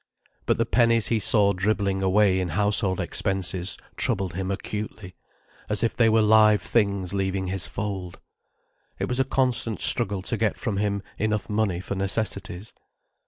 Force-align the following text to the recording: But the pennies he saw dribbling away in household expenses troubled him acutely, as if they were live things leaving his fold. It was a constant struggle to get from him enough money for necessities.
But 0.47 0.57
the 0.57 0.65
pennies 0.65 1.09
he 1.09 1.19
saw 1.19 1.53
dribbling 1.53 2.01
away 2.01 2.39
in 2.39 2.47
household 2.49 2.99
expenses 2.99 3.77
troubled 3.97 4.33
him 4.33 4.49
acutely, 4.49 5.13
as 5.69 5.83
if 5.83 5.95
they 5.95 6.09
were 6.09 6.23
live 6.23 6.59
things 6.63 7.13
leaving 7.13 7.49
his 7.49 7.67
fold. 7.67 8.19
It 8.97 9.05
was 9.07 9.19
a 9.19 9.23
constant 9.23 9.79
struggle 9.79 10.23
to 10.23 10.37
get 10.37 10.57
from 10.57 10.77
him 10.77 11.03
enough 11.19 11.51
money 11.51 11.79
for 11.81 11.93
necessities. 11.93 12.73